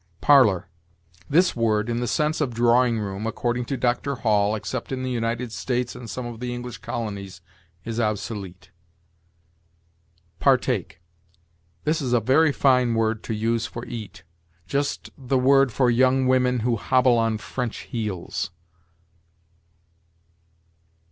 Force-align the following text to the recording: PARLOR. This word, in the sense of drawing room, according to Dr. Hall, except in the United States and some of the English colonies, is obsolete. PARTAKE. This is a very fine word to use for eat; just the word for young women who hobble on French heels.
PARLOR. 0.19 0.67
This 1.29 1.55
word, 1.55 1.87
in 1.87 1.99
the 1.99 2.07
sense 2.07 2.41
of 2.41 2.55
drawing 2.55 2.97
room, 2.99 3.27
according 3.27 3.65
to 3.65 3.77
Dr. 3.77 4.15
Hall, 4.15 4.55
except 4.55 4.91
in 4.91 5.03
the 5.03 5.11
United 5.11 5.51
States 5.51 5.93
and 5.95 6.09
some 6.09 6.25
of 6.25 6.39
the 6.39 6.51
English 6.55 6.79
colonies, 6.79 7.39
is 7.85 7.99
obsolete. 7.99 8.71
PARTAKE. 10.39 10.99
This 11.83 12.01
is 12.01 12.13
a 12.13 12.19
very 12.19 12.51
fine 12.51 12.95
word 12.95 13.21
to 13.25 13.35
use 13.35 13.67
for 13.67 13.85
eat; 13.85 14.23
just 14.65 15.11
the 15.19 15.37
word 15.37 15.71
for 15.71 15.91
young 15.91 16.25
women 16.25 16.61
who 16.61 16.77
hobble 16.77 17.19
on 17.19 17.37
French 17.37 17.81
heels. 17.81 18.49